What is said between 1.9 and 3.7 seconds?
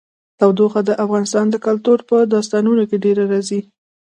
په داستانونو کې ډېره راځي.